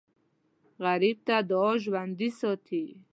غریب 0.83 1.17
ته 1.27 1.35
دعا 1.49 1.71
ژوندي 1.83 2.29
ساتي 2.39 2.85